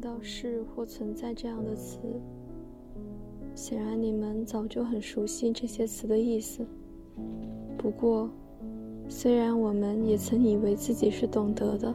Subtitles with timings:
[0.00, 1.98] 到“是”或“存在”这样的词，
[3.54, 6.64] 显然你们早就很熟悉这些词的意思。
[7.76, 8.30] 不过，
[9.08, 11.94] 虽然我们也曾以为自己是懂得的，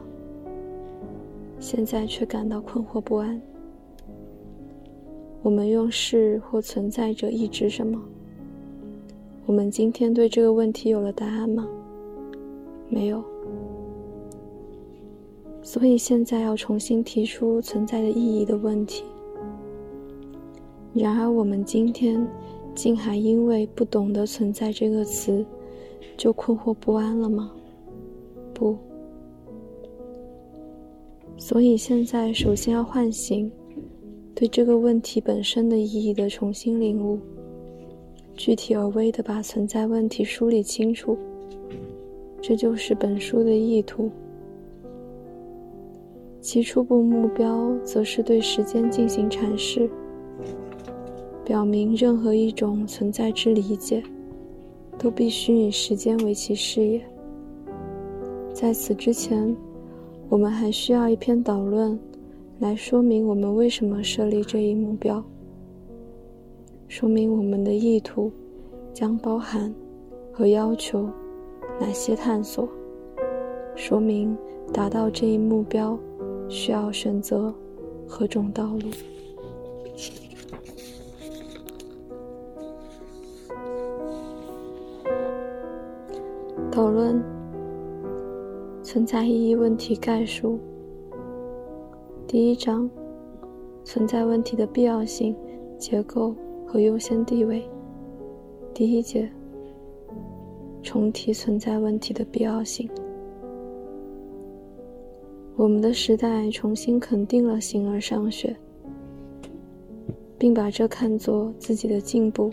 [1.59, 3.41] 现在却感到困惑不安。
[5.41, 8.01] 我们用“是”或“存在着”意指什么？
[9.45, 11.67] 我们今天对这个问题有了答案吗？
[12.89, 13.23] 没有。
[15.75, 19.03] 所以现在要重新提出存在的意义的问题。
[20.93, 22.25] 然而，我们今天
[22.73, 25.45] 竟还因为不懂得“存在”这个词，
[26.15, 27.51] 就困惑不安了吗？
[28.53, 28.77] 不。
[31.35, 33.51] 所以现在首先要唤醒
[34.33, 37.19] 对这个问题本身的意义的重新领悟，
[38.33, 41.17] 具体而微的把存在问题梳理清楚。
[42.41, 44.09] 这就是本书的意图。
[46.45, 49.89] 其初步目标则是对时间进行阐释，
[51.43, 54.03] 表明任何一种存在之理解，
[54.95, 57.01] 都必须以时间为其视野。
[58.53, 59.57] 在此之前，
[60.29, 61.99] 我们还需要一篇导论，
[62.59, 65.23] 来说明我们为什么设立这一目标，
[66.87, 68.31] 说明我们的意图
[68.93, 69.73] 将包含
[70.31, 71.09] 和要求
[71.79, 72.69] 哪些探索，
[73.75, 74.37] 说明
[74.71, 75.97] 达到这一目标。
[76.47, 77.53] 需要选择
[78.07, 78.89] 何种道路？
[86.71, 87.23] 讨论
[88.83, 90.59] 存在意义问题概述。
[92.27, 92.89] 第一章：
[93.85, 95.33] 存在问题的必要性、
[95.77, 96.35] 结构
[96.67, 97.63] 和优先地位。
[98.73, 99.29] 第一节：
[100.83, 102.89] 重提存在问题的必要性。
[105.57, 108.53] 我们的时代重新肯定了形而上学，
[110.37, 112.51] 并把这看作自己的进步。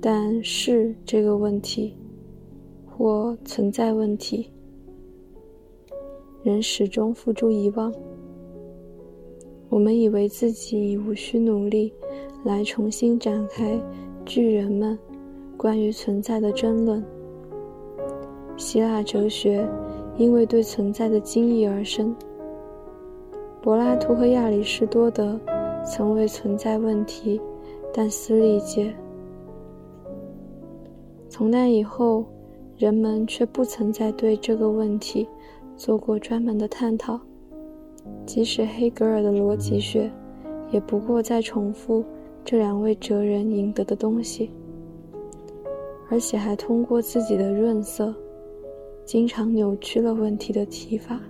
[0.00, 1.96] 但是这个问题，
[2.86, 4.48] 或存在问题，
[6.44, 7.92] 仍始终付诸遗忘。
[9.68, 11.92] 我们以为自己已无需努力
[12.44, 13.76] 来重新展开
[14.24, 14.96] 巨人们
[15.56, 17.04] 关于存在的争论。
[18.56, 19.68] 希腊哲学。
[20.16, 22.14] 因为对存在的惊异而生。
[23.60, 25.40] 柏拉图和亚里士多德
[25.84, 27.40] 曾为存在问题
[27.92, 28.94] 但思理解。
[31.28, 32.24] 从那以后，
[32.76, 35.26] 人们却不曾再对这个问题
[35.76, 37.18] 做过专门的探讨。
[38.26, 40.10] 即使黑格尔的逻辑学，
[40.70, 42.04] 也不过在重复
[42.44, 44.50] 这两位哲人赢得的东西，
[46.10, 48.14] 而且还通过自己的润色。
[49.04, 51.20] 经常扭曲了问题的提法。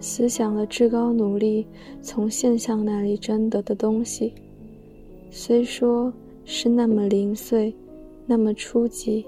[0.00, 1.66] 思想的至高努力
[2.00, 4.32] 从现象那里争得的东西，
[5.30, 6.12] 虽说
[6.44, 7.74] 是那么零碎，
[8.26, 9.26] 那么初级，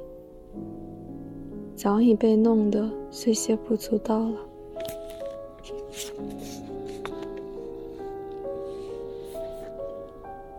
[1.75, 4.37] 早已被弄得碎屑不足道了。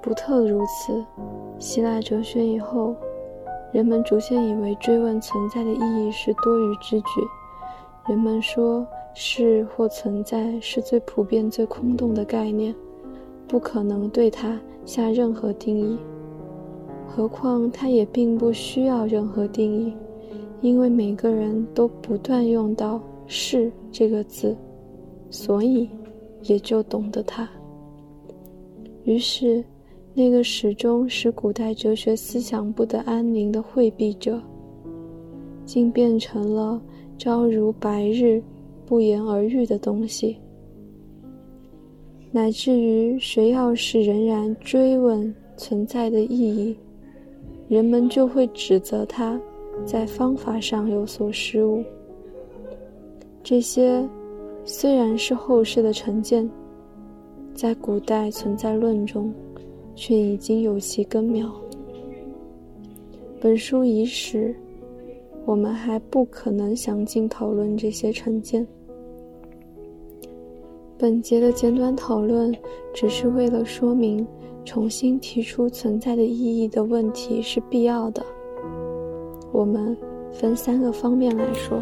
[0.02, 1.06] 不特如此，
[1.60, 2.96] 希腊哲学以后。
[3.72, 7.22] 人们逐渐以为追问存在的意义是多余之举。
[8.08, 12.76] 人们说是或存在是最普遍、最空洞的概念，
[13.48, 15.98] 不可能对它下任何定义。
[17.08, 19.94] 何况它也并不需要任何定义，
[20.62, 24.56] 因为每个人都不断用到“是”这个字，
[25.30, 25.90] 所以
[26.44, 27.48] 也就懂得它。
[29.04, 29.64] 于是。
[30.14, 34.42] 那个始终使古代哲学思想不得安宁的惠避者，
[35.64, 36.82] 竟变成了
[37.18, 38.44] 朝如白日、
[38.86, 40.38] 不言而喻的东西。
[42.30, 46.78] 乃至于谁要是仍然追问存在的意义，
[47.70, 49.40] 人们就会指责他
[49.86, 51.82] 在方法上有所失误。
[53.42, 54.06] 这些
[54.66, 56.50] 虽然是后世的成见，
[57.54, 59.34] 在古代存在论中。
[59.96, 61.52] 却已经有其根苗。
[63.40, 64.56] 本书已始，
[65.46, 68.66] 我们还不可能详尽讨论这些成见。
[70.98, 72.56] 本节的简短讨论，
[72.94, 74.26] 只是为了说明
[74.64, 78.24] 重新提出存在的意义的问题是必要的。
[79.52, 79.98] 我们
[80.32, 81.82] 分三个方面来说：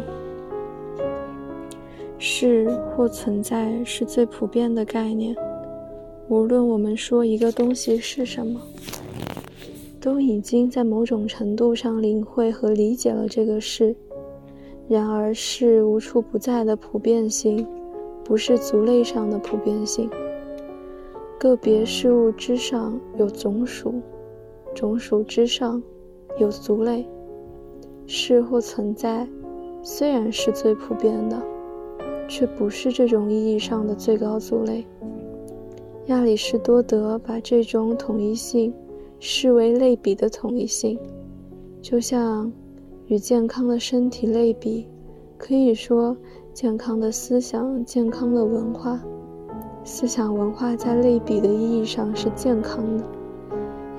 [2.16, 5.36] 是或存在是最普遍的概念。
[6.30, 8.60] 无论我们说一个东西是什么，
[10.00, 13.96] 都已经在某种程度上领会和理解了这个事。
[14.88, 17.66] 然而，事无处不在的普遍性，
[18.24, 20.08] 不是族类上的普遍性。
[21.36, 23.94] 个别事物之上有总属，
[24.72, 25.82] 总属之上
[26.38, 27.04] 有族类。
[28.06, 29.26] 是或存在，
[29.82, 31.42] 虽然是最普遍的，
[32.28, 34.86] 却不是这种意义上的最高族类。
[36.10, 38.74] 亚里士多德把这种统一性
[39.20, 40.98] 视为类比的统一性，
[41.80, 42.52] 就像
[43.06, 44.88] 与健康的身体类比，
[45.38, 46.16] 可以说
[46.52, 49.00] 健康的思想、健康的文化。
[49.84, 53.04] 思想文化在类比的意义上是健康的。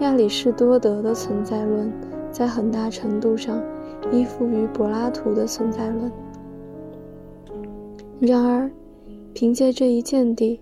[0.02, 1.90] 亚里士多德的存在论
[2.30, 3.64] 在很大程度上。
[4.12, 6.12] 依附于柏拉图的存在论。
[8.20, 8.70] 然而，
[9.32, 10.60] 凭借这一见地，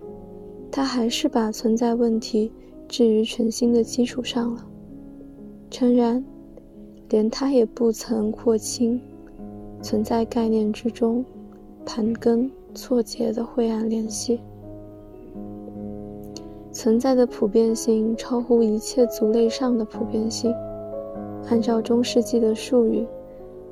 [0.70, 2.52] 他还是把存在问题
[2.88, 4.66] 置于全新的基础上了。
[5.70, 6.24] 诚然，
[7.08, 9.00] 连他也不曾廓清
[9.82, 11.24] 存在概念之中
[11.84, 14.40] 盘根错节的晦暗联系。
[16.72, 20.54] 存在的普遍性超乎一切族类上的普遍性。
[21.48, 23.06] 按照中世纪的术语。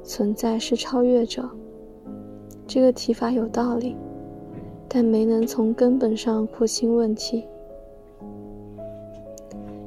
[0.04, 1.46] 存在是超越者，
[2.66, 3.94] 这个提法有道理，
[4.88, 7.44] 但没能从根本上廓清问题。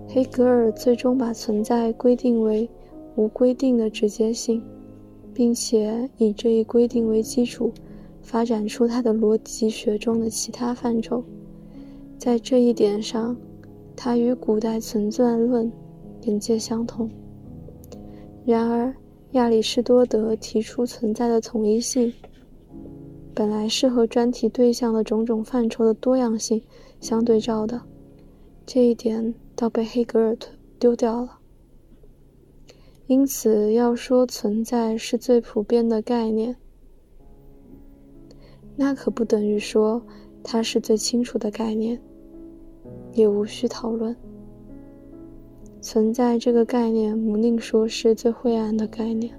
[0.07, 2.69] 黑格尔最终把存在规定为
[3.15, 4.61] 无规定的直接性，
[5.33, 7.71] 并且以这一规定为基础，
[8.21, 11.23] 发展出他的逻辑学中的其他范畴。
[12.17, 13.35] 在这一点上，
[13.95, 15.71] 他与古代存在论
[16.21, 17.09] 连接相同。
[18.45, 18.93] 然而。
[19.31, 22.11] 亚里士多德提出存在的统一性，
[23.41, 26.61] 本来是和专题对象的种种范畴的多样性
[26.99, 27.81] 相对照的，
[28.67, 30.37] 这一点倒被黑格尔
[30.77, 31.39] 丢掉了。
[33.07, 36.55] 因此，要说存在是最普遍的概念，
[38.75, 40.05] 那可不等于说
[40.43, 41.99] 它是最清楚的概念，
[43.13, 44.15] 也无需讨论。
[45.81, 49.35] 存在这个概念，母宁说是最晦暗的概念。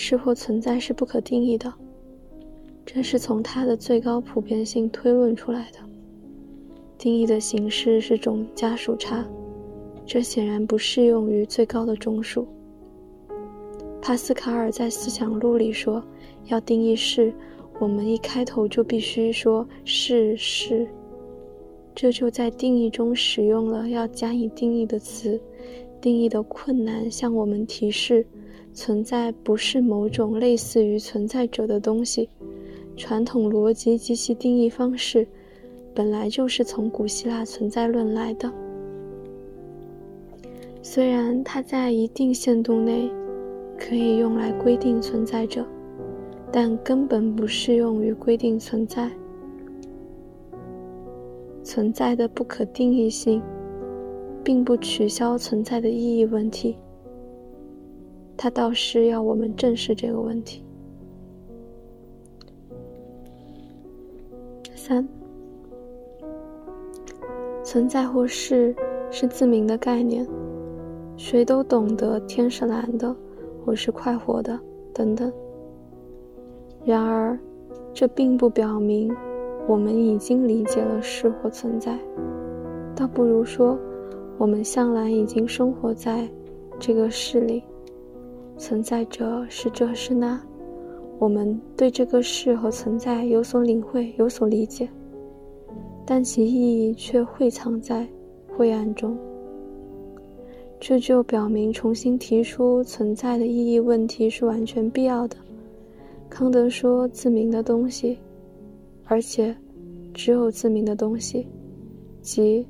[0.00, 1.74] 是或存在是不可定义的，
[2.86, 5.80] 这是从它的最高普遍性推论出来的。
[6.96, 9.26] 定义的形式是种加数差，
[10.06, 12.46] 这显然不适用于最高的中数。
[14.00, 16.00] 帕斯卡尔在《思想录》里说，
[16.46, 17.34] 要定义是。
[17.80, 20.88] 我们一开头就必须说是是，
[21.92, 25.40] 这就在定义中使用了要加以定义的词，
[26.00, 28.24] 定义的困难向我们提示，
[28.78, 32.28] 存在不是某种类似于存在者的东西。
[32.96, 35.26] 传统逻辑及其定义方式，
[35.92, 38.48] 本来就是从古希腊存在论来的，
[40.80, 43.10] 虽然它在一定限度内
[43.76, 45.66] 可以用来规定存在者。
[46.52, 49.10] 但根本不适用于规定存在。
[51.62, 53.42] 存在的不可定义性，
[54.42, 56.76] 并不取消存在的意义问题。
[58.38, 60.64] 他倒是要我们正视这个问题。
[64.76, 65.06] 三，
[67.64, 68.74] 存在或是
[69.10, 70.24] 是自明的概念，
[71.16, 73.14] 谁都懂得天是蓝的，
[73.66, 74.58] 我是快活的，
[74.94, 75.32] 等等。
[76.84, 77.36] 然而，
[77.92, 79.14] 这并不表明
[79.66, 81.98] 我们已经理解了事或存在，
[82.94, 83.76] 倒不如说，
[84.38, 86.26] 我们向来已经生活在
[86.78, 87.64] 这个事里。
[88.58, 90.38] 存在者是这是那，
[91.18, 94.88] 我们对这个事和存在有所领会，有所理解，
[96.04, 98.06] 但其意义却会藏在
[98.48, 99.16] 灰暗中。
[100.80, 105.36] 这就表明，重新提出存在的意义问题是完全必要的。
[106.28, 108.18] 康德说：“自明的东西，
[109.04, 109.56] 而且
[110.12, 111.46] 只有自明的东西，
[112.20, 112.66] 即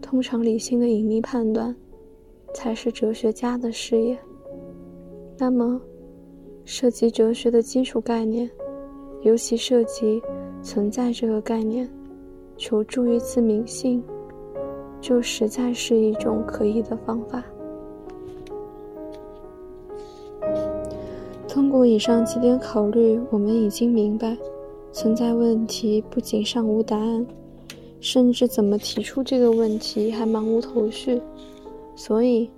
[0.00, 1.74] 通常理性的隐秘判断，
[2.54, 4.16] 才是哲学家的事业。
[5.36, 5.80] 那么，
[6.64, 8.48] 涉及哲学的基础概念，
[9.22, 10.22] 尤其涉及
[10.62, 11.88] 存在这个概念，
[12.56, 14.02] 求助于自明性，
[15.00, 17.42] 就实在是一种可疑的方法。”
[21.48, 24.36] 通过以上几点考虑，我们已经明白，
[24.92, 27.26] 存在问题不仅尚无答案，
[28.00, 31.20] 甚至怎么提出这个问题还茫无头绪。
[31.96, 32.50] 所以，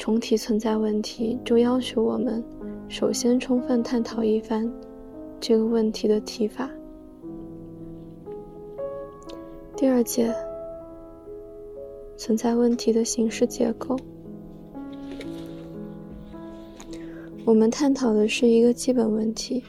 [0.00, 2.42] 重提存在问题，就要求我们
[2.88, 4.66] 首先充分探讨一番
[5.38, 6.70] 这个问题的提法。
[9.76, 10.34] 第二节，
[12.16, 13.94] 存在问题的形式结构。
[17.44, 19.62] 我们探讨的是一个基本问题，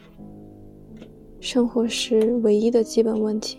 [1.41, 3.57] 生活是唯一的基本问题，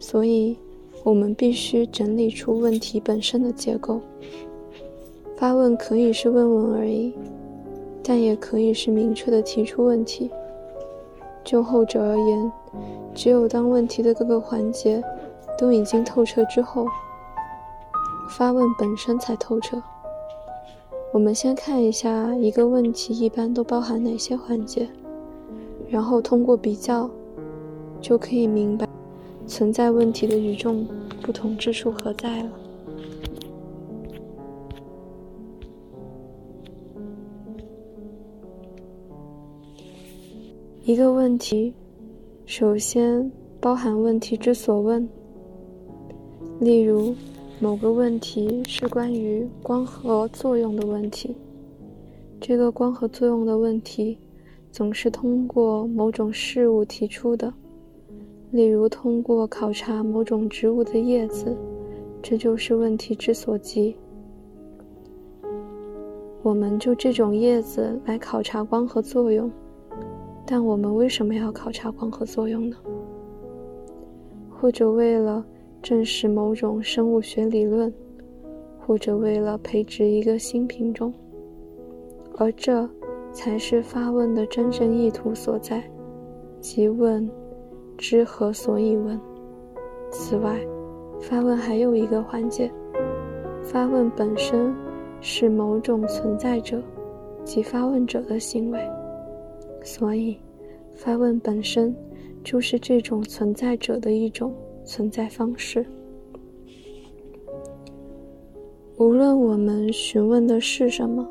[0.00, 0.58] 所以
[1.04, 4.00] 我们必须整理出问题本身的结构。
[5.40, 7.14] 发问可以是问问而已，
[8.04, 10.30] 但也可以是明确的提出问题。
[11.42, 12.52] 就后者而言，
[13.14, 15.02] 只有当问题的各个环节
[15.56, 16.86] 都已经透彻之后，
[18.28, 19.82] 发问本身才透彻。
[21.10, 24.90] 我们先看一下一个问题一般都包含哪些环节，
[25.88, 27.08] 然后通过比较，
[27.98, 28.86] 就可以明白
[29.46, 30.86] 存在问题的与众
[31.22, 32.50] 不同之处何在了。
[40.82, 41.74] 一个问题，
[42.46, 45.06] 首先包含问题之所问。
[46.58, 47.14] 例如，
[47.60, 51.36] 某个问题是关于光合作用的问题。
[52.40, 54.16] 这个光合作用的问题，
[54.72, 57.52] 总是通过某种事物提出的。
[58.50, 61.54] 例如，通过考察某种植物的叶子，
[62.22, 63.94] 这就是问题之所及。
[66.42, 69.48] 我们就这种叶子来考察光合作用。
[70.50, 72.76] 但我们为什么要考察光合作用呢？
[74.50, 75.46] 或者为了
[75.80, 77.92] 证实某种生物学理论，
[78.80, 81.14] 或者为了培植一个新品种，
[82.36, 82.90] 而这
[83.32, 85.80] 才是发问的真正意图所在，
[86.58, 87.30] 即问
[87.96, 89.18] 之何所以问。
[90.10, 90.58] 此外，
[91.20, 92.68] 发问还有一个环节，
[93.62, 94.74] 发问本身
[95.20, 96.82] 是某种存在者
[97.44, 98.80] 及发问者的行为。
[99.82, 100.36] 所以，
[100.94, 101.94] 发问本身
[102.44, 105.84] 就是这种存在者的一种存在方式。
[108.98, 111.26] 无论我们询问的是什么，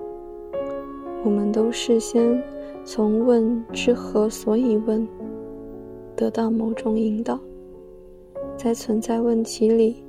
[1.24, 2.42] 我们都事先
[2.84, 5.08] 从问之何所以问
[6.16, 7.40] 得到某种引导。
[8.58, 10.04] 在存在问题里，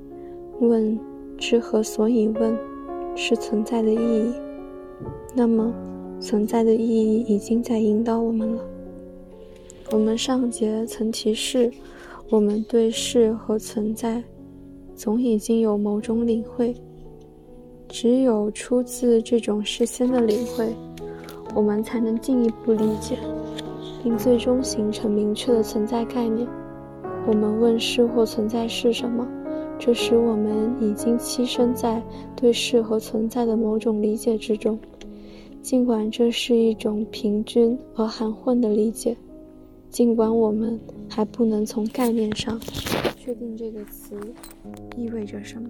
[0.60, 0.98] 问
[1.36, 2.56] 之何所以问
[3.14, 4.32] 是存在的意义。
[5.34, 5.72] 那么。
[6.20, 8.62] 存在的意义已经在引导我们了。
[9.90, 11.72] 我们上节曾提示，
[12.28, 14.22] 我们对事和存在
[14.94, 16.74] 总已经有某种领会。
[17.88, 20.72] 只有出自这种事先的领会，
[21.56, 23.18] 我们才能进一步理解，
[24.04, 26.46] 并最终形成明确的存在概念。
[27.26, 29.26] 我们问事或存在是什么，
[29.76, 32.00] 这使我们已经栖身在
[32.36, 34.78] 对事和存在的某种理解之中。
[35.62, 39.16] 尽管这是一种平均而含混的理解，
[39.88, 42.58] 尽管我们还不能从概念上
[43.16, 44.16] 确定这个词
[44.96, 45.68] 意味着什么，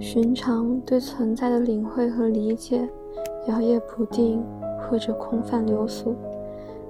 [0.00, 2.88] 寻常对存在的领会和理解
[3.46, 4.42] 摇曳不定
[4.88, 6.16] 或者空泛流俗，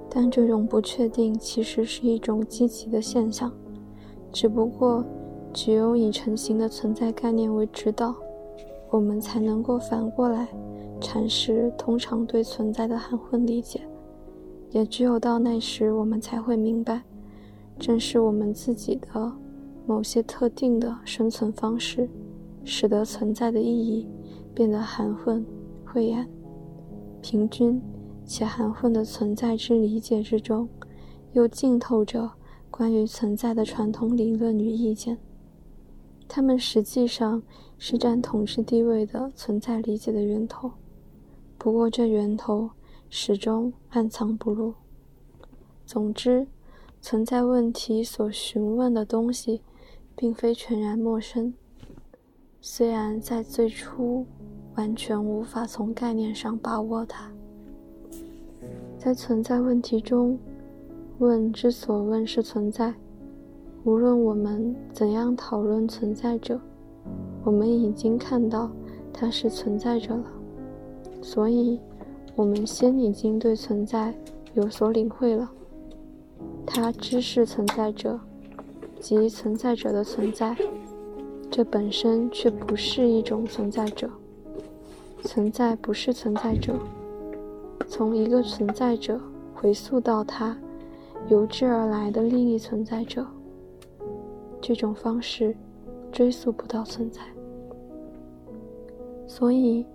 [0.09, 3.51] 但这种不确定其实是一种积极的现象，
[4.31, 5.05] 只不过。
[5.53, 8.15] 只有以成型的存在概念为指导，
[8.89, 10.47] 我们才能够反过来
[10.99, 13.81] 阐释通常对存在的含混理解。
[14.69, 17.03] 也只有到那时，我们才会明白，
[17.77, 19.31] 正是我们自己的
[19.85, 22.09] 某些特定的生存方式，
[22.63, 24.07] 使得存在的意义
[24.53, 25.45] 变得含混、
[25.85, 26.25] 晦暗、
[27.21, 27.81] 平均
[28.25, 30.69] 且含混的存在之理解之中，
[31.33, 32.31] 又浸透着
[32.69, 35.17] 关于存在的传统理论与意见。
[36.33, 37.43] 他们实际上
[37.77, 40.71] 是占统治地位的存在理解的源头，
[41.57, 42.69] 不过这源头
[43.09, 44.73] 始终暗藏不露。
[45.85, 46.47] 总之，
[47.01, 49.61] 存在问题所询问的东西，
[50.15, 51.53] 并非全然陌生，
[52.61, 54.25] 虽然在最初
[54.75, 57.29] 完全无法从概念上把握它。
[58.97, 60.39] 在存在问题中，
[61.19, 62.93] 问之所问是存在。
[63.83, 66.59] 无论我们怎样讨论存在者，
[67.43, 68.69] 我们已经看到
[69.11, 70.23] 他是存在者了，
[71.19, 71.79] 所以，
[72.35, 74.13] 我们先已经对存在
[74.53, 75.49] 有所领会了。
[76.63, 78.19] 他知是存在者，
[78.99, 80.55] 即存在者的存在，
[81.49, 84.07] 这本身却不是一种存在者。
[85.23, 86.75] 存在不是存在者，
[87.87, 89.19] 从一个存在者
[89.55, 90.55] 回溯到他
[91.29, 93.25] 由之而来的另一存在者。
[94.61, 95.55] 这种方式
[96.11, 97.21] 追溯不到存在，
[99.25, 99.85] 所以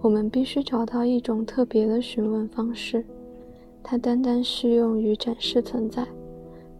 [0.00, 3.04] 我们必须找到一种特别的询问方式，
[3.82, 6.06] 它单单适用于展示存在，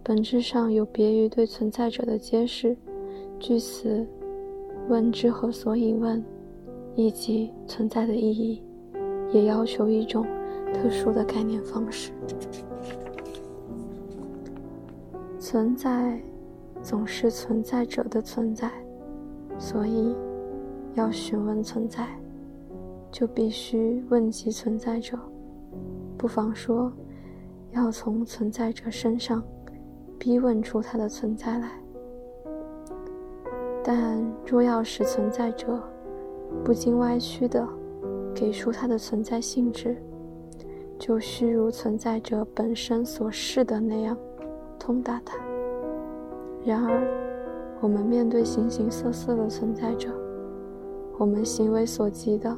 [0.03, 2.77] 本质上有别于对存在者的揭示。
[3.39, 4.07] 据此，
[4.89, 6.25] 问之何所以问，
[6.95, 8.63] 以及存在的意义，
[9.33, 10.25] 也要求一种
[10.73, 12.11] 特殊的概念方式。
[15.39, 16.19] 存在
[16.85, 18.71] 总是存在者的存在，
[19.59, 20.15] 所以
[20.93, 22.07] 要询问存在，
[23.11, 25.19] 就必须问及存在者。
[26.19, 26.93] 不妨说，
[27.73, 29.43] 要从存在者身上
[30.19, 31.71] 逼问出他的存在来。
[33.83, 35.83] 但若要使存在者
[36.63, 37.67] 不经歪曲的
[38.35, 39.97] 给出它的存在性质，
[40.99, 44.17] 就须如存在者本身所示的那样
[44.79, 45.44] 通达它。
[46.65, 47.07] 然而，
[47.81, 50.09] 我们面对形形色色的存在者，
[51.19, 52.57] 我们行为所及的，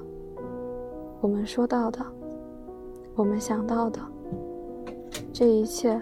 [1.21, 1.99] 我们说到的，
[3.17, 4.01] 我们想到的，
[5.33, 6.01] 这一切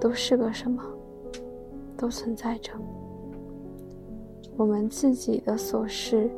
[0.00, 0.82] 都是个什么？
[1.96, 2.72] 都存在着。
[4.56, 6.30] 我们自己的所事，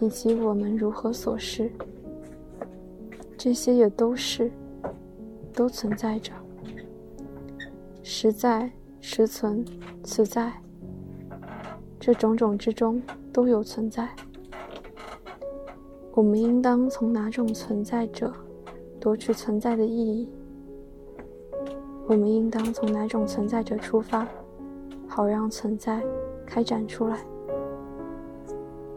[0.00, 1.70] 以及我们如何所事，
[3.38, 4.50] 这些也都是，
[5.54, 6.32] 都存在着。
[8.02, 9.64] 实在、实存、
[10.04, 10.52] 此在，
[11.98, 13.02] 这种种之中
[13.32, 14.08] 都有存在。
[16.12, 18.32] 我们应当从哪种存在者
[19.00, 20.28] 夺取存在的意义？
[22.06, 24.26] 我们应当从哪种存在者出发，
[25.06, 26.02] 好让存在？
[26.44, 27.24] 开展出来，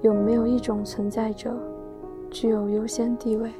[0.01, 1.55] 有没有一种存在者
[2.31, 3.51] 具有优先地位？